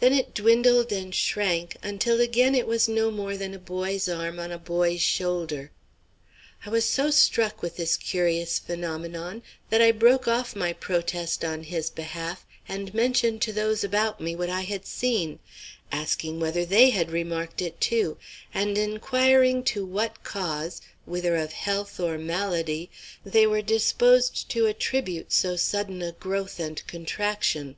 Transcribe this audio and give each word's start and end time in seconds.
Then 0.00 0.14
it 0.14 0.32
dwindled 0.32 0.90
and 0.90 1.14
shrank 1.14 1.76
until 1.82 2.18
again 2.18 2.54
it 2.54 2.66
was 2.66 2.88
no 2.88 3.10
more 3.10 3.36
than 3.36 3.52
a 3.52 3.58
boy's 3.58 4.08
arm 4.08 4.38
on 4.38 4.50
a 4.50 4.56
boy's 4.56 5.02
shoulder. 5.02 5.70
I 6.64 6.70
was 6.70 6.88
so 6.88 7.10
struck 7.10 7.60
with 7.60 7.76
this 7.76 7.98
curious 7.98 8.58
phenomenon 8.58 9.42
that 9.68 9.82
I 9.82 9.92
broke 9.92 10.26
off 10.26 10.56
my 10.56 10.72
protest 10.72 11.44
on 11.44 11.64
his 11.64 11.90
behalf, 11.90 12.46
and 12.66 12.94
mentioned 12.94 13.42
to 13.42 13.52
those 13.52 13.84
about 13.84 14.18
me 14.18 14.34
what 14.34 14.48
I 14.48 14.62
had 14.62 14.86
seen, 14.86 15.40
asking 15.92 16.40
whether 16.40 16.64
they 16.64 16.88
had 16.88 17.10
remarked 17.10 17.60
it 17.60 17.78
too, 17.78 18.16
and 18.54 18.78
inquiring 18.78 19.62
to 19.64 19.84
what 19.84 20.24
cause, 20.24 20.80
whither 21.04 21.36
of 21.36 21.52
health 21.52 22.00
or 22.00 22.16
malady, 22.16 22.88
they 23.26 23.46
were 23.46 23.60
disposed 23.60 24.48
to 24.48 24.64
attribute 24.64 25.32
so 25.34 25.54
sudden 25.54 26.00
a 26.00 26.12
growth 26.12 26.58
and 26.58 26.82
contraction. 26.86 27.76